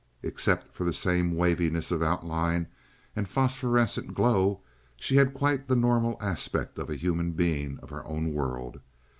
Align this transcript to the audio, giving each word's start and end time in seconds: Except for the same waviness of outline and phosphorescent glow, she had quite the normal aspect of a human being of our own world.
Except 0.23 0.73
for 0.73 0.83
the 0.83 0.93
same 0.93 1.35
waviness 1.35 1.91
of 1.91 2.01
outline 2.01 2.65
and 3.15 3.29
phosphorescent 3.29 4.15
glow, 4.15 4.61
she 4.97 5.15
had 5.17 5.31
quite 5.35 5.67
the 5.67 5.75
normal 5.75 6.17
aspect 6.19 6.79
of 6.79 6.89
a 6.89 6.95
human 6.95 7.33
being 7.33 7.77
of 7.83 7.91
our 7.93 8.03
own 8.07 8.33
world. 8.33 8.79